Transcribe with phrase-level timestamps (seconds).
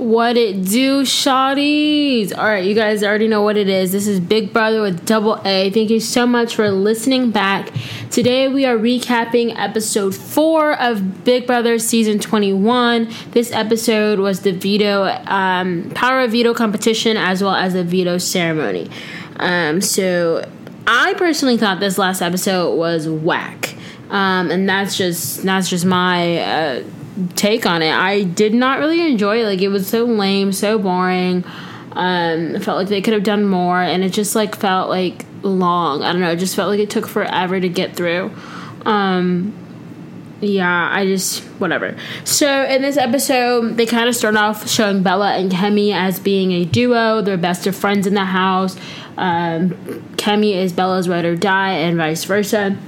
[0.00, 2.34] What it do, shawties?
[2.34, 3.92] All right, you guys already know what it is.
[3.92, 5.68] This is Big Brother with double A.
[5.68, 7.70] Thank you so much for listening back.
[8.10, 13.10] Today we are recapping episode four of Big Brother season 21.
[13.32, 18.16] This episode was the veto, um, power of veto competition as well as the veto
[18.16, 18.90] ceremony.
[19.36, 20.50] Um, so
[20.86, 23.74] I personally thought this last episode was whack.
[24.08, 26.84] Um, and that's just that's just my uh,
[27.28, 27.92] take on it.
[27.92, 29.46] I did not really enjoy it.
[29.46, 31.44] Like it was so lame, so boring.
[31.92, 36.02] Um, felt like they could have done more, and it just like felt like long.
[36.02, 36.30] I don't know.
[36.30, 38.30] It just felt like it took forever to get through.
[38.86, 39.52] Um,
[40.40, 41.96] yeah, I just whatever.
[42.24, 46.52] So in this episode, they kind of start off showing Bella and Kemi as being
[46.52, 47.20] a duo.
[47.22, 48.76] They're best of friends in the house.
[49.16, 49.70] Um,
[50.16, 52.78] Kemi is Bella's ride or die, and vice versa.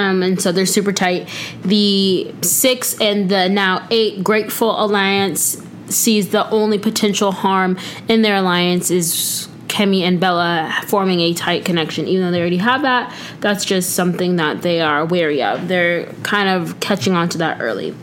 [0.00, 1.28] Um, and so they're super tight.
[1.62, 7.76] The six and the now eight Grateful Alliance sees the only potential harm
[8.08, 12.06] in their alliance is Kemi and Bella forming a tight connection.
[12.08, 15.68] Even though they already have that, that's just something that they are wary of.
[15.68, 17.94] They're kind of catching on to that early.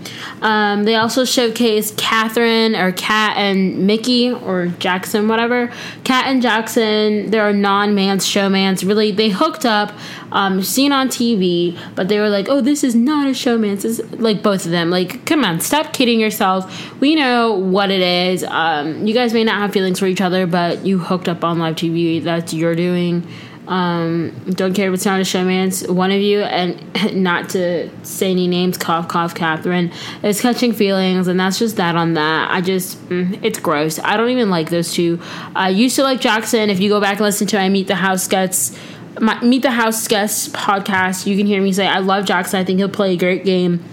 [0.41, 5.72] Um, they also showcase Kathryn or Kat and Michie or Jackson, whatever.
[6.05, 8.88] Kat and Jackson, they're non-mans, showmans.
[8.88, 9.91] Really, they hooked up,
[10.31, 14.00] um, seen on TV, but they were like, "Oh, this is not a showmans." This
[14.00, 14.89] is like both of them.
[14.89, 16.66] Like, come on, stop kidding yourselves.
[17.00, 18.44] We know what it is.
[18.44, 21.59] Um, you guys may not have feelings for each other, but you hooked up on
[21.59, 22.23] live TV.
[22.23, 23.28] That's your doing.
[23.67, 25.89] Um, don't care if it's not a showmance.
[25.89, 31.28] One of you, and not to say any names, cough, cough, Kathryn, is catching feelings,
[31.28, 32.50] and that's just that on that.
[32.50, 34.00] I just, mm, it's gross.
[34.00, 35.19] I don't even like those two.
[35.56, 36.69] I used to like Jackson.
[36.69, 38.78] If you go back and listen to I Meet the House Guests,
[39.19, 42.59] my Meet the House Guests podcast, you can hear me say, I love Jackson.
[42.59, 43.83] I think he'll play a great game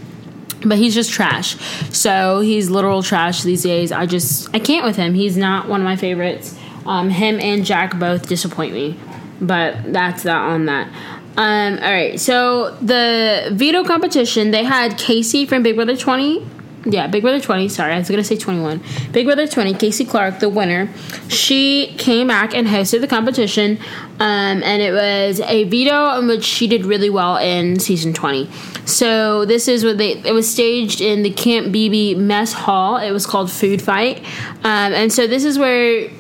[0.67, 1.57] but he's just trash.
[1.95, 3.93] So he's literal trash these days.
[3.93, 5.15] I just I can't with him.
[5.15, 6.59] He's not one of my favorites.
[6.87, 8.99] Um, him and Jack both disappoint me,
[9.41, 10.89] but that's that on that.
[11.37, 16.47] Um, all right, so the veto competition they had Casey from Big Brother 20.
[16.87, 17.69] Yeah, Big Brother 20.
[17.69, 18.83] Sorry, I was gonna say 21.
[19.13, 19.75] Big Brother 20.
[19.75, 20.91] Kaycee Clark, the winner.
[21.29, 23.79] She came back and hosted the competition,
[24.21, 28.51] um, and it was a veto in which she did really well in season 20.
[28.85, 30.13] So this is what they.
[30.13, 32.99] It was staged in the Camp BB Mess Hall.
[32.99, 34.19] It was called Food Fight,
[34.63, 36.11] um, and so this is where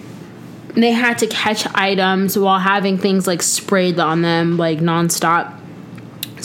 [0.74, 5.60] they had to catch items while having things like sprayed on them like nonstop.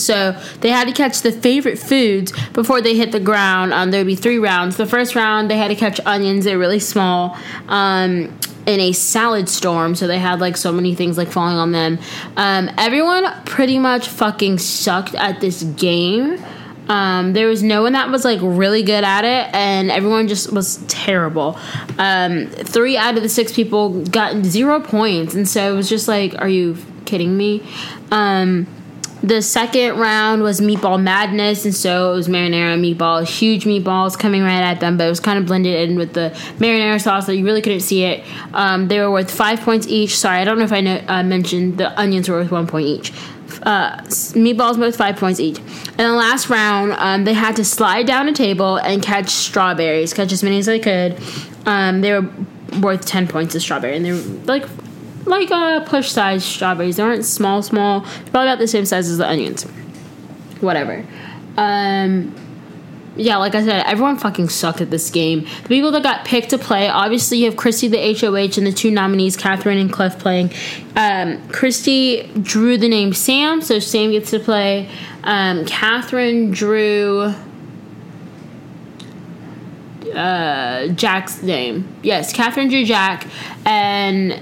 [0.02, 3.74] So they had to catch the favorite foods before they hit the ground.
[3.74, 4.78] Um, there would be three rounds.
[4.78, 6.46] The first round they had to catch onions.
[6.46, 7.38] They're really small.
[7.68, 11.72] Um, in a salad storm, so they had like so many things like falling on
[11.72, 11.98] them.
[12.38, 16.38] Um, everyone pretty much fucking sucked at this game.
[16.88, 20.52] Um, there was no one that was like really good at it, and everyone just
[20.52, 21.58] was terrible.
[21.98, 26.08] Um, three out of the six people got zero points, and so it was just
[26.08, 27.64] like, are you kidding me?
[28.12, 28.68] Um,
[29.22, 34.44] the second round was meatball madness, and so it was marinara meatballs, huge meatballs coming
[34.44, 37.32] right at them, but it was kind of blended in with the marinara sauce, so
[37.32, 38.24] you really couldn't see it.
[38.54, 40.18] Um, they were worth five points each.
[40.18, 42.88] Sorry, I don't know if I know, uh, mentioned the onions were worth one point
[42.88, 43.12] each.
[43.64, 43.98] Uh,
[44.38, 45.58] meatballs worth five points each.
[45.58, 50.14] In the last round, um, they had to slide down a table and catch strawberries,
[50.14, 51.18] catch as many as they could.
[51.66, 52.30] Um, they were
[52.80, 54.66] worth ten points of strawberry, and they were like
[55.30, 56.98] like uh, push size strawberries.
[56.98, 58.02] They aren't small, small.
[58.02, 59.64] Probably about the same size as the onions.
[60.62, 61.06] Whatever.
[61.58, 62.36] Um,
[63.16, 65.42] yeah, like I said, everyone fucking sucked at this game.
[65.64, 68.72] The people that got picked to play, obviously, you have Christie the HOH and the
[68.72, 70.52] two nominees, Kathryn and Cliff, playing.
[70.96, 74.90] Um, Christie drew the name Sam, so Sam gets to play.
[75.24, 77.34] Um, Kathryn drew
[80.14, 81.88] uh, Jack's name.
[82.04, 83.28] Yes, Kathryn drew Jack,
[83.66, 84.39] and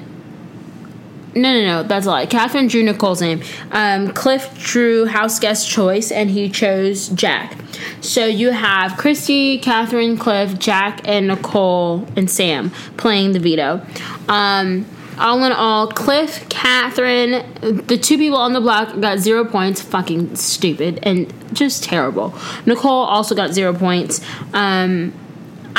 [1.37, 2.25] no, no, no, that's a lie.
[2.25, 3.41] Kathryn drew Nicole's name.
[3.71, 7.55] Um, Cliff drew house guest choice, and he chose Jack.
[8.01, 13.85] So you have Christie, Kathryn, Cliff, Jack, and Nicole and Sam playing the veto.
[14.27, 14.85] Um,
[15.19, 19.81] all in all, Cliff, Kathryn, the two people on the block got zero points.
[19.81, 22.35] Fucking stupid and just terrible.
[22.65, 24.21] Nicole also got zero points.
[24.53, 25.13] Um,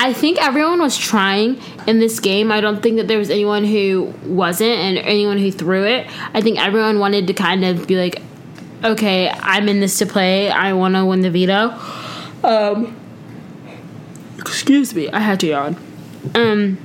[0.01, 2.53] I think everyone was trying in this game.
[2.53, 6.07] I don't think that there was anyone who wasn't and anyone who threw it.
[6.33, 8.23] I think everyone wanted to kind of be like,
[8.85, 10.51] okay, I'm in this to play.
[10.51, 11.75] I want to win the veto.
[12.45, 12.97] Um,
[14.39, 15.77] excuse me, I had to yawn.
[16.37, 16.79] Um,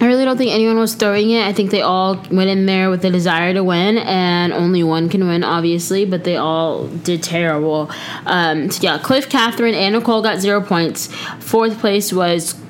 [0.00, 1.46] I really don't think anyone was throwing it.
[1.46, 5.08] I think they all went in there with the desire to win, and only one
[5.08, 7.90] can win, obviously, but they all did terrible.
[8.26, 11.06] Um, so yeah, Cliff, Kathryn, and Nicole got zero points.
[11.38, 12.60] Fourth place was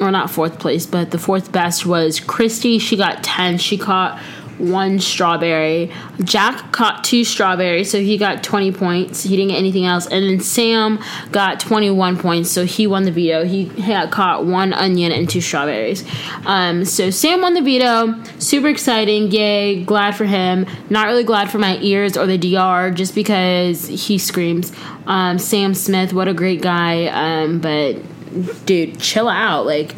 [0.00, 2.78] or not fourth place, but the fourth best was Christie.
[2.78, 3.58] She got 10.
[3.58, 4.20] She caught
[4.58, 5.92] one strawberry.
[6.22, 9.22] Jack caught two strawberries, so he got 20 points.
[9.22, 10.06] He didn't get anything else.
[10.06, 10.98] And then Sam
[11.30, 13.44] got 21 points, so he won the veto.
[13.44, 16.04] He had caught one onion and two strawberries.
[16.46, 18.14] Um, so Sam won the veto.
[18.38, 19.30] Super exciting.
[19.30, 19.84] Yay.
[19.84, 20.66] Glad for him.
[20.90, 24.72] Not really glad for my ears or the DR just because he screams.
[25.06, 27.06] Um, Sam Smith, what a great guy.
[27.06, 27.96] Um, but
[28.66, 29.66] dude, chill out.
[29.66, 29.94] Like,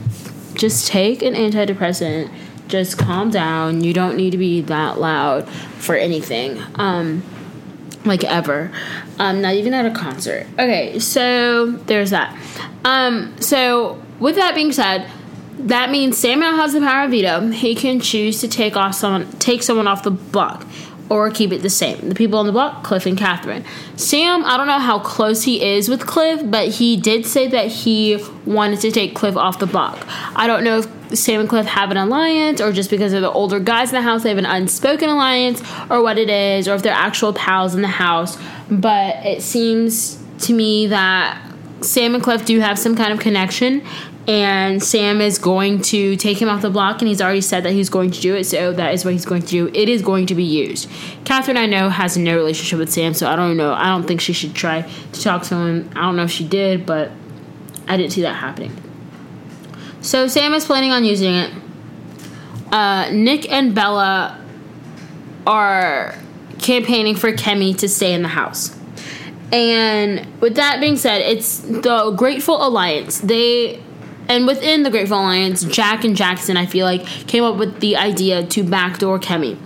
[0.55, 2.31] just take an antidepressant
[2.69, 3.82] just calm down.
[3.82, 6.62] You don't need to be that loud for anything.
[6.76, 7.22] Um,
[8.05, 8.70] like ever.
[9.19, 10.46] Um, not even at a concert.
[10.55, 12.37] Okay, so there's that.
[12.84, 15.11] Um, so with that being said,
[15.58, 17.49] that means Samuel has the power of veto.
[17.50, 20.66] He can choose to take off someone, take someone off the block
[21.11, 22.09] or keep it the same.
[22.09, 23.65] The people on the block, Cliff and Kathryn.
[23.97, 27.69] Sam, I don't know how close he is with Cliff, but he did say that
[27.69, 30.06] he wanted to take Cliff off the block.
[30.35, 33.31] I don't know if Sam and Cliff have an alliance or just because they're the
[33.31, 36.75] older guys in the house, they have an unspoken alliance or what it is, or
[36.75, 38.39] if they're actual pals in the house.
[38.71, 41.41] But it seems to me that
[41.83, 43.83] Sam and Cliff do have some kind of connection,
[44.26, 47.73] and Sam is going to take him off the block, and he's already said that
[47.73, 49.69] he's going to do it, so that is what he's going to do.
[49.75, 50.88] It is going to be used.
[51.25, 53.75] Kathryn, I know, has no relationship with Sam, so I don't know.
[53.75, 54.82] I don't think she should try
[55.12, 55.91] to talk to him.
[55.94, 57.11] I don't know if she did, but
[57.87, 58.75] I didn't see that happening.
[60.00, 61.53] So Sam is planning on using it.
[62.73, 64.43] Uh, Nick and Bella
[65.47, 66.15] are
[66.59, 68.79] campaigning for Kemi to stay in the house.
[69.53, 73.21] And with that being said, it's the Grateful Alliance.
[73.21, 73.82] They
[74.29, 77.97] and within the Grateful Alliance, Jack and Jackson, I feel like, came up with the
[77.97, 79.59] idea to backdoor Kemi.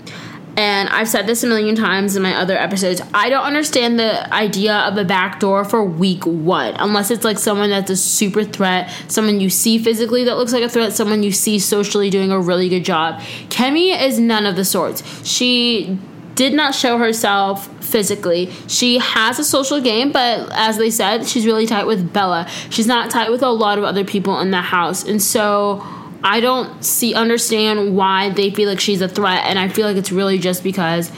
[0.56, 3.00] And I've said this a million times in my other episodes.
[3.14, 7.70] I don't understand the idea of a backdoor for week one, unless it's like someone
[7.70, 11.30] that's a super threat, someone you see physically that looks like a threat, someone you
[11.30, 13.20] see socially doing a really good job.
[13.50, 15.24] Kemi is none of the sorts.
[15.24, 15.96] She
[16.38, 18.48] did not show herself physically.
[18.68, 22.46] She has a social game, but as they said, she's really tight with Bella.
[22.70, 25.02] She's not tight with a lot of other people in the house.
[25.02, 25.84] And so
[26.22, 29.96] I don't see understand why they feel like she's a threat and I feel like
[29.96, 31.10] it's really just because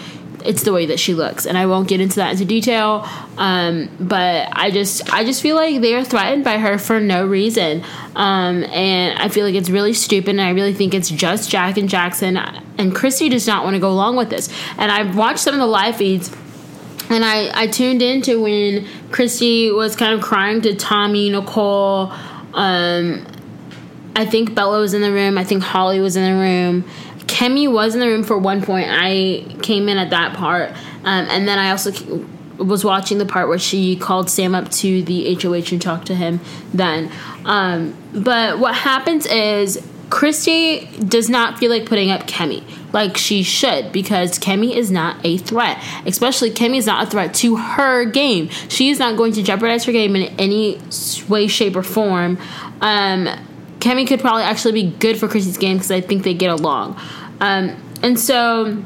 [0.45, 3.07] it's the way that she looks and i won't get into that into detail
[3.39, 7.27] um, but i just i just feel like they are threatened by her for no
[7.27, 7.83] reason
[8.17, 11.77] um, and i feel like it's really stupid and i really think it's just jack
[11.77, 14.49] and jackson and christie does not want to go along with this
[14.79, 16.35] and i've watched some of the live feeds
[17.11, 22.13] and I, I tuned into when Christie was kind of crying to Tommy, Nicole.
[22.55, 23.27] Um,
[24.15, 25.37] I think Bella was in the room.
[25.37, 26.85] I think Holly was in the room.
[27.41, 28.89] Kemi was in the room for one point.
[28.91, 30.73] I came in at that part,
[31.05, 32.23] um, and then I also
[32.59, 36.15] was watching the part where she called Sam up to the HOH and talked to
[36.15, 36.41] him.
[36.75, 37.11] Then,
[37.47, 43.43] um, but what happens is Christie does not feel like putting up Kemi like she
[43.43, 45.83] should because Kemi is not a threat.
[46.05, 48.51] Especially Kemi is not a threat to her game.
[48.69, 50.79] She is not going to jeopardize her game in any
[51.27, 52.37] way, shape, or form.
[52.83, 53.29] Um,
[53.79, 57.01] Kemi could probably actually be good for Christie's game because I think they get along.
[57.41, 58.83] Um, and so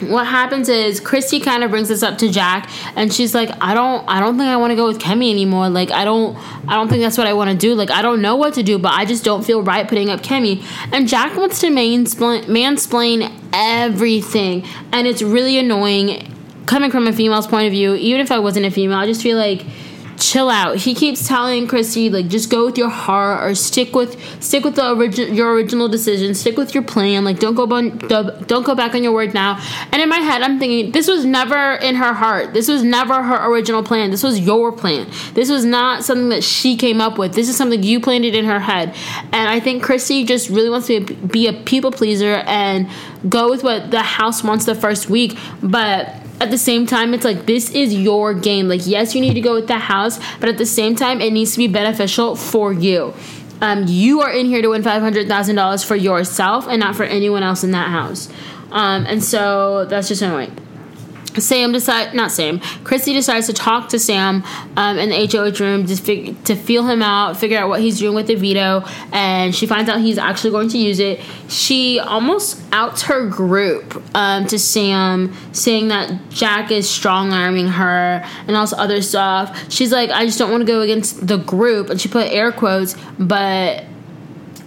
[0.00, 3.74] what happens is Christie kind of brings this up to Jack and she's like I
[3.74, 5.68] don't I don't think I want to go with Kemi anymore.
[5.68, 6.36] Like I don't
[6.68, 7.74] I don't think that's what I want to do.
[7.74, 10.20] Like I don't know what to do but I just don't feel right putting up
[10.20, 10.64] Kemi.
[10.92, 14.64] And Jack wants to mansplain, mansplain everything.
[14.92, 16.30] And it's really annoying
[16.66, 17.94] coming from a female's point of view.
[17.94, 19.64] Even if I wasn't a female I just feel like
[20.18, 20.76] chill out.
[20.76, 24.76] He keeps telling Christie like just go with your heart or stick with stick with
[24.76, 26.34] the original your original decision.
[26.34, 27.24] Stick with your plan.
[27.24, 29.60] Like don't go on don't go back on your word now.
[29.92, 32.54] And in my head, I'm thinking this was never in her heart.
[32.54, 34.10] This was never her original plan.
[34.10, 35.08] This was your plan.
[35.34, 37.34] This was not something that she came up with.
[37.34, 38.94] This is something you planned it in her head.
[39.32, 42.88] And I think Christie just really wants to be a people pleaser and
[43.28, 47.24] go with what the house wants the first week, but at the same time, it's
[47.24, 48.68] like this is your game.
[48.68, 51.32] Like, yes, you need to go with the house, but at the same time, it
[51.32, 53.14] needs to be beneficial for you.
[53.60, 56.96] Um, you are in here to win five hundred thousand dollars for yourself and not
[56.96, 58.28] for anyone else in that house.
[58.70, 60.56] Um, and so that's just annoying.
[61.40, 62.60] Sam decide not Sam.
[62.82, 64.44] Christie decides to talk to Sam
[64.76, 67.98] um, in the HOH room to fig- to feel him out, figure out what he's
[67.98, 71.20] doing with the veto, and she finds out he's actually going to use it.
[71.48, 78.24] She almost outs her group um, to Sam, saying that Jack is strong arming her
[78.46, 79.70] and all also other stuff.
[79.70, 82.50] She's like, I just don't want to go against the group, and she put air
[82.50, 83.84] quotes, but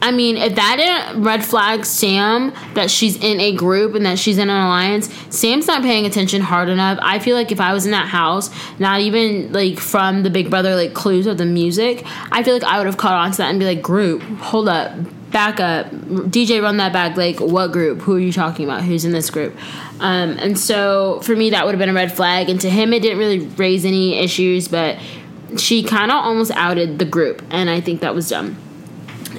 [0.01, 4.19] I mean, if that didn't red flag Sam that she's in a group and that
[4.19, 6.99] she's in an alliance, Sam's not paying attention hard enough.
[7.01, 8.49] I feel like if I was in that house,
[8.79, 12.63] not even like from the Big Brother like clues of the music, I feel like
[12.63, 14.91] I would have caught on to that and be like, group, hold up,
[15.31, 17.17] back up, DJ, run that back.
[17.17, 18.01] Like, what group?
[18.01, 18.83] Who are you talking about?
[18.83, 19.55] Who's in this group?
[19.99, 22.49] Um, and so for me, that would have been a red flag.
[22.49, 24.99] And to him, it didn't really raise any issues, but
[25.57, 28.57] she kind of almost outed the group, and I think that was dumb.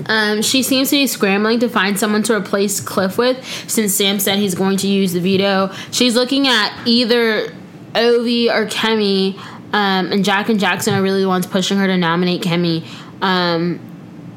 [0.06, 4.20] Um, she seems to be scrambling to find someone to replace Cliff with since Sam
[4.20, 5.72] said he's going to use the veto.
[5.90, 7.48] She's looking at either
[7.92, 9.36] Ovi or Kemi,
[9.72, 12.86] um, and Jack and Jackson are really the ones pushing her to nominate Kemi.
[13.22, 13.80] Um,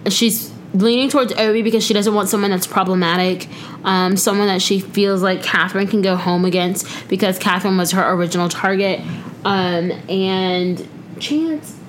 [0.09, 3.47] she's leaning towards Ovi because she doesn't want someone that's problematic,
[3.83, 8.13] um, someone that she feels like Kathryn can go home against because Kathryn was her
[8.13, 9.01] original target.
[9.43, 10.87] Um, and
[11.19, 11.80] Chance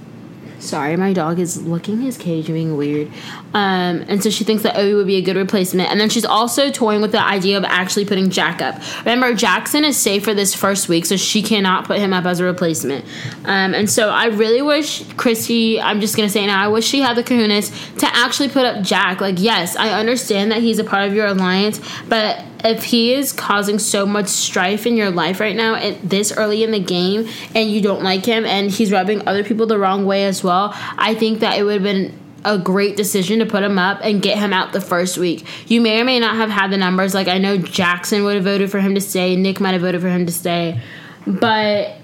[0.63, 3.09] Sorry, my dog is licking his cage and being weird.
[3.53, 5.91] Um, and so she thinks that Ovi would be a good replacement.
[5.91, 8.81] And then she's also toying with the idea of actually putting Jack up.
[9.01, 12.39] Remember, Jackson is safe for this first week, so she cannot put him up as
[12.39, 13.05] a replacement.
[13.45, 16.87] Um, and so I really wish Christie, I'm just going to say now, I wish
[16.87, 19.21] she had the kahunas to actually put up Jack.
[19.21, 23.33] Like, yes, I understand that he's a part of your alliance, but if he is
[23.33, 27.29] causing so much strife in your life right now at this early in the game
[27.55, 30.71] and you don't like him and he's rubbing other people the wrong way as well,
[30.97, 34.21] I think that it would have been a great decision to put him up and
[34.21, 35.45] get him out the first week.
[35.69, 37.15] You may or may not have had the numbers.
[37.15, 40.01] Like I know Jackson would have voted for him to stay, Nick might have voted
[40.01, 40.81] for him to stay,
[41.27, 41.97] but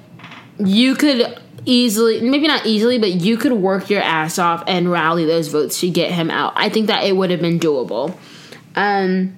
[0.59, 5.27] you could easily maybe not easily but you could work your ass off and rally
[5.27, 8.17] those votes to get him out i think that it would have been doable
[8.75, 9.37] um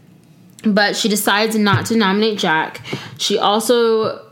[0.64, 2.81] but she decides not to nominate Jack.
[3.19, 4.26] She also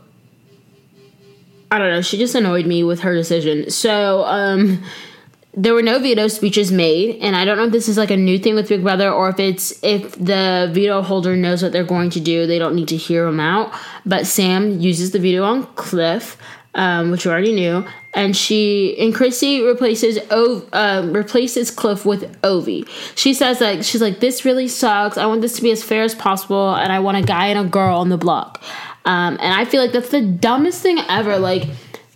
[1.71, 3.69] I don't know, she just annoyed me with her decision.
[3.69, 4.83] So, um
[5.53, 8.17] there were no veto speeches made, and I don't know if this is like a
[8.17, 11.83] new thing with Big Brother or if it's if the veto holder knows what they're
[11.83, 13.73] going to do, they don't need to hear them out.
[14.05, 16.37] But Sam uses the veto on Cliff,
[16.79, 22.41] um, which you already knew, and she and Chrissy replaces o, uh, replaces Cliff with
[22.41, 22.87] Ovi.
[23.15, 25.17] She says that she's like, "This really sucks.
[25.17, 27.59] I want this to be as fair as possible, and I want a guy and
[27.59, 28.63] a girl on the block."
[29.03, 31.37] Um, and I feel like that's the dumbest thing ever.
[31.37, 31.63] Like,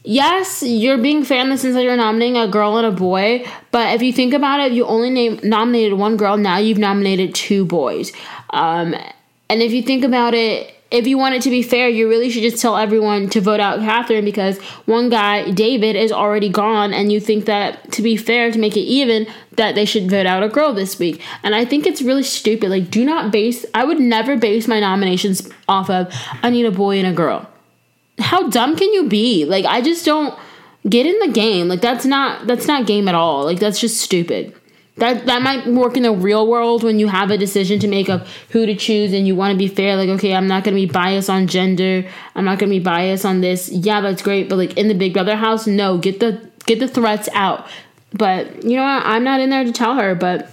[0.05, 3.45] yes, you're being fair in the sense that you're nominating a girl and a boy,
[3.71, 6.37] but if you think about it, you only name nominated one girl.
[6.37, 8.13] Now you've nominated two boys.
[8.51, 8.95] Um,
[9.49, 12.29] and if you think about it, if you want it to be fair, you really
[12.29, 16.93] should just tell everyone to vote out Kathryn because one guy, David, is already gone,
[16.93, 20.27] and you think that to be fair, to make it even, that they should vote
[20.27, 21.19] out a girl this week.
[21.41, 22.69] And I think it's really stupid.
[22.69, 26.71] Like, do not base, I would never base my nominations off of, I need a
[26.71, 27.49] boy and a girl.
[28.19, 29.45] How dumb can you be?
[29.45, 30.37] Like, I just don't
[30.87, 31.69] get in the game.
[31.69, 33.45] Like, that's not, that's not game at all.
[33.45, 34.55] Like, that's just stupid.
[34.97, 38.09] That that might work in the real world when you have a decision to make
[38.09, 39.95] of who to choose and you want to be fair.
[39.95, 42.05] Like, okay, I'm not gonna be biased on gender.
[42.35, 43.69] I'm not gonna be biased on this.
[43.69, 44.49] Yeah, that's great.
[44.49, 47.67] But like in the Big Brother house, no, get the get the threats out.
[48.13, 49.03] But you know what?
[49.05, 50.47] I'm not in there to tell her, but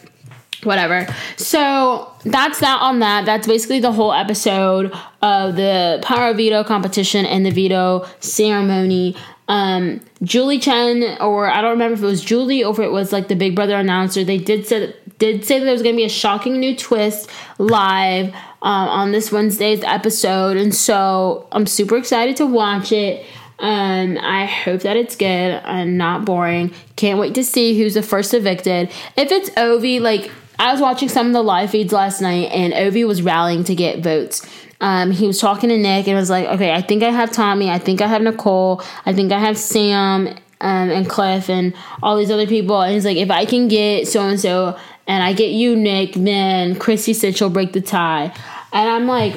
[0.65, 1.07] whatever.
[1.37, 3.27] So that's that on that.
[3.27, 4.93] That's basically the whole episode
[5.23, 9.17] of the power veto competition and the veto ceremony.
[9.51, 13.13] Um, Julie Chen, or I don't remember if it was Julie or if it was
[13.13, 15.99] like the Big Brother announcer, they did say did say that there was going to
[15.99, 17.29] be a shocking new twist
[17.59, 23.27] live um, on this Wednesday's episode, and so I'm super excited to watch it.
[23.59, 26.73] Um, I hope that it's good and not boring.
[26.95, 28.89] Can't wait to see who's the first evicted.
[29.17, 30.31] If it's Ovi, like
[30.61, 33.75] I was watching some of the live feeds last night, and Ovi was rallying to
[33.75, 34.47] get votes.
[34.81, 37.71] Um, he was talking to Nick and was like, okay, I think I have Tommy.
[37.71, 38.83] I think I have Nicole.
[39.05, 42.81] I think I have Sam um, and Cliff and all these other people.
[42.81, 46.15] And he's like, if I can get so and so and I get you, Nick,
[46.15, 48.35] then Chrissy said she'll break the tie.
[48.73, 49.35] And I'm like,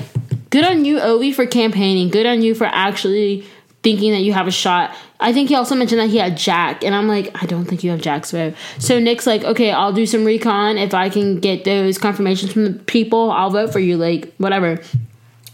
[0.50, 2.10] good on you, Ovi, for campaigning.
[2.10, 3.46] Good on you for actually
[3.82, 4.96] thinking that you have a shot.
[5.20, 7.84] I think he also mentioned that he had Jack, and I'm like, I don't think
[7.84, 8.54] you have Jack's vote.
[8.78, 10.78] So Nick's like, okay, I'll do some recon.
[10.78, 13.98] If I can get those confirmations from the people, I'll vote for you.
[13.98, 14.80] Like, whatever.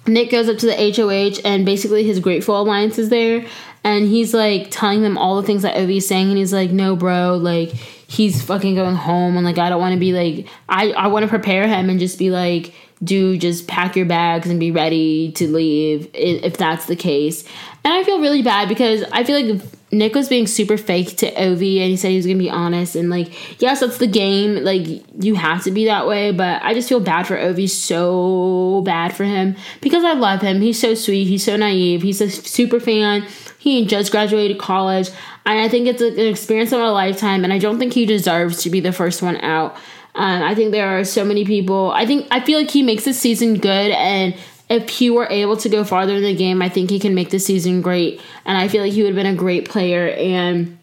[0.10, 3.46] Nick goes up to the HOH and basically his Grateful Alliance is there.
[3.84, 6.30] And he's like telling them all the things that Ovi's saying.
[6.30, 9.38] And he's like, No bro, like he's fucking going home.
[9.38, 12.30] And like I don't wanna be like I, I wanna prepare him and just be
[12.30, 17.44] like, dude, just pack your bags and be ready to leave if that's the case.
[17.84, 21.32] And I feel really bad because I feel like Nick was being super fake to
[21.32, 24.64] Ovi and he said he was gonna be honest and like yes that's the game
[24.64, 24.86] like
[25.24, 29.16] you have to be that way but I just feel bad for Ovi so bad
[29.16, 30.62] for him because I love him.
[30.62, 31.26] He's so sweet.
[31.26, 32.04] He's so naive.
[32.04, 33.26] He's a super fan.
[33.58, 35.10] He just graduated college.
[35.46, 38.62] And I think it's an experience of a lifetime and I don't think he deserves
[38.64, 39.76] to be the first one out
[40.20, 41.92] Um, I think there are so many people.
[41.92, 44.36] I think I feel like he makes the season good, and
[44.70, 47.30] if he were able to go farther in the game, I think he can make
[47.30, 48.22] the season great.
[48.44, 50.10] And I feel like he would have been a great player.
[50.10, 50.78] And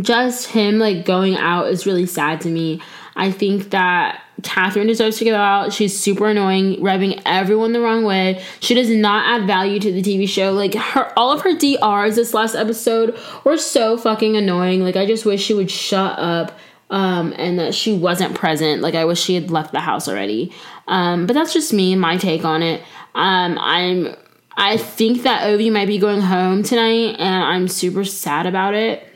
[0.00, 2.80] just him like going out is really sad to me.
[3.16, 5.72] I think that Kathryn deserves to go out.
[5.72, 8.42] She's super annoying, rubbing everyone the wrong way.
[8.60, 10.52] She does not add value to the TV show.
[10.52, 14.82] Like her, all of her DRs this last episode were so fucking annoying.
[14.82, 16.58] Like I just wish she would shut up.
[16.90, 18.82] Um, and that she wasn't present.
[18.82, 20.52] Like I wish she had left the house already.
[20.86, 22.82] Um, but that's just me and my take on it.
[23.14, 24.14] Um, I'm
[24.56, 29.06] I think that Ovi might be going home tonight, and I'm super sad about it.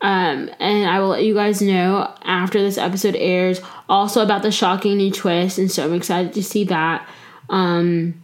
[0.00, 4.52] Um, and I will let you guys know after this episode airs also about the
[4.52, 7.06] shocking new twist, and so I'm excited to see that.
[7.50, 8.22] Um,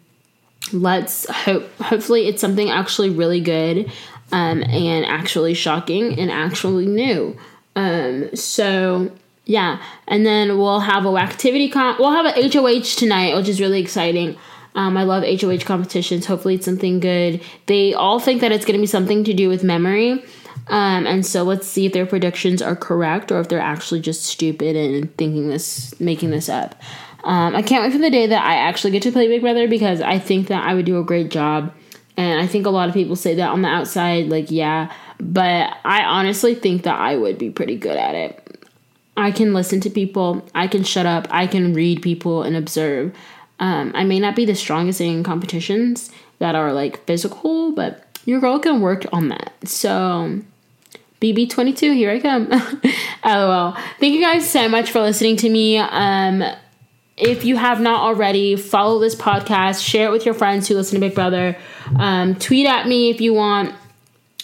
[0.73, 3.91] let's hope, hopefully, it's something actually really good,
[4.33, 7.37] um, and actually shocking and actually new.
[7.77, 9.11] Um, so
[9.47, 11.97] yeah, and then we'll have a activity con.
[11.99, 14.37] We'll have an HOH tonight, which is really exciting.
[14.75, 16.27] Um, I love HOH competitions.
[16.27, 17.41] Hopefully, it's something good.
[17.67, 20.25] They all think that it's going to be something to do with memory.
[20.69, 24.25] Um, and so let's see if their predictions are correct or if they're actually just
[24.25, 26.75] stupid and thinking this, making this up.
[27.23, 29.69] Um, I can't wait for the day that I actually get to play Big Brother
[29.69, 31.73] because I think that I would do a great job.
[32.17, 35.77] And I think a lot of people say that on the outside, like, yeah, but
[35.85, 38.65] I honestly think that I would be pretty good at it.
[39.17, 43.15] I can listen to people, I can shut up, I can read people and observe.
[43.61, 48.41] Um, I may not be the strongest in competitions that are like physical, but your
[48.41, 49.53] girl can work on that.
[49.65, 50.41] So,
[51.21, 52.49] BB22, here I come.
[53.25, 53.77] LOL.
[54.01, 55.79] Thank you guys so much for listening to me.
[55.79, 56.43] Um,
[57.17, 61.01] if you have not already, follow this podcast, share it with your friends who listen
[61.01, 61.57] to Big Brother.
[61.97, 63.75] Um, tweet at me if you want.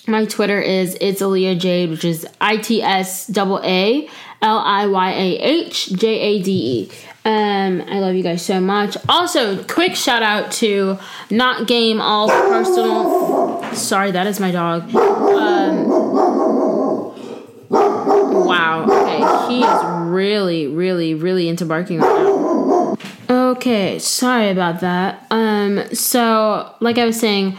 [0.07, 4.09] My Twitter is it's Aaliyah Jade, which is I T S double A
[4.43, 6.91] L I Y A H J A D E.
[7.25, 8.97] Um, I love you guys so much.
[9.09, 10.99] Also, quick shout out to
[11.31, 13.63] Not Game All Personal.
[13.75, 14.95] Sorry, that is my dog.
[14.95, 15.87] Um,
[17.69, 18.87] wow.
[18.89, 22.97] Okay, he is really, really, really into barking right now.
[23.29, 25.27] Okay, sorry about that.
[25.31, 27.59] Um, so like I was saying,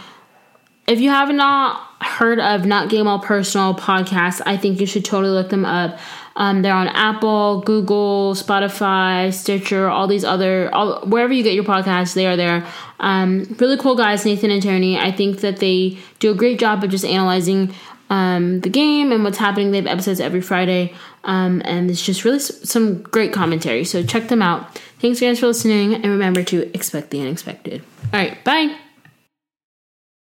[0.86, 5.04] if you have not heard of Not Game All Personal podcast, I think you should
[5.04, 5.98] totally look them up.
[6.34, 11.64] Um, they're on Apple, Google, Spotify, Stitcher, all these other, all, wherever you get your
[11.64, 12.66] podcasts, they are there.
[13.00, 14.98] Um, really cool guys, Nathan and Tony.
[14.98, 17.74] I think that they do a great job of just analyzing
[18.08, 19.70] um, the game and what's happening.
[19.72, 23.84] They have episodes every Friday, um, and it's just really s- some great commentary.
[23.84, 24.74] So check them out.
[25.00, 27.82] Thanks, guys, for listening, and remember to expect the unexpected.
[28.12, 28.74] All right, bye.